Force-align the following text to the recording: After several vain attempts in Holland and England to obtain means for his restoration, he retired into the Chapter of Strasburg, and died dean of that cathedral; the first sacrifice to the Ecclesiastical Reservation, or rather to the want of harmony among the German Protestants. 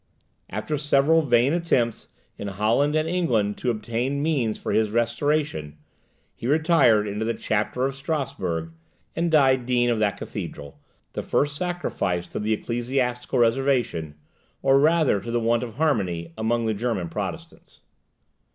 After 0.49 0.79
several 0.79 1.21
vain 1.21 1.53
attempts 1.53 2.07
in 2.35 2.47
Holland 2.47 2.95
and 2.95 3.07
England 3.07 3.57
to 3.59 3.69
obtain 3.69 4.23
means 4.23 4.57
for 4.57 4.71
his 4.71 4.89
restoration, 4.89 5.77
he 6.33 6.47
retired 6.47 7.07
into 7.07 7.23
the 7.23 7.35
Chapter 7.35 7.85
of 7.85 7.93
Strasburg, 7.93 8.71
and 9.15 9.29
died 9.29 9.67
dean 9.67 9.91
of 9.91 9.99
that 9.99 10.17
cathedral; 10.17 10.79
the 11.13 11.21
first 11.21 11.55
sacrifice 11.55 12.25
to 12.25 12.39
the 12.39 12.53
Ecclesiastical 12.53 13.37
Reservation, 13.37 14.15
or 14.63 14.79
rather 14.79 15.19
to 15.21 15.29
the 15.29 15.39
want 15.39 15.61
of 15.61 15.75
harmony 15.75 16.33
among 16.35 16.65
the 16.65 16.73
German 16.73 17.07
Protestants. 17.07 17.81